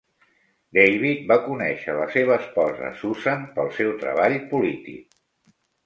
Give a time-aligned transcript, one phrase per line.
[0.77, 5.11] David va conèixer a la seva esposa, Susan, pel seu treball polític.